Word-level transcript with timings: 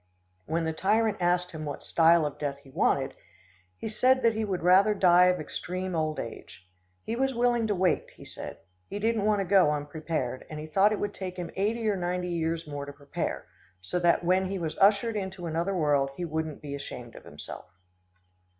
When 0.47 0.65
the 0.65 0.73
tyrant 0.73 1.17
asked 1.19 1.51
him 1.51 1.63
what 1.63 1.83
style 1.83 2.25
of 2.25 2.39
death 2.39 2.57
he 2.63 2.71
wanted, 2.71 3.13
he 3.77 3.87
said 3.87 4.23
that 4.23 4.33
he 4.33 4.43
would 4.43 4.63
rather 4.63 4.95
die 4.95 5.25
of 5.25 5.39
extreme 5.39 5.93
old 5.95 6.19
age. 6.19 6.67
He 7.03 7.15
was 7.15 7.35
willing 7.35 7.67
to 7.67 7.75
wait, 7.75 8.09
he 8.15 8.25
said. 8.25 8.57
He 8.89 8.97
didn't 8.97 9.25
want 9.25 9.41
to 9.41 9.45
go 9.45 9.69
unprepared, 9.69 10.43
and 10.49 10.59
he 10.59 10.65
thought 10.65 10.91
it 10.91 10.99
would 10.99 11.13
take 11.13 11.37
him 11.37 11.51
eighty 11.55 11.87
or 11.87 11.95
ninety 11.97 12.29
years 12.29 12.65
more 12.65 12.87
to 12.87 12.91
prepare, 12.93 13.45
so 13.79 13.99
that 13.99 14.23
when 14.23 14.47
he 14.49 14.57
was 14.57 14.75
ushered 14.79 15.15
into 15.15 15.45
another 15.45 15.75
world 15.75 16.09
he 16.17 16.25
wouldn't 16.25 16.63
be 16.63 16.73
ashamed 16.73 17.13
of 17.15 17.23
himself. 17.23 17.65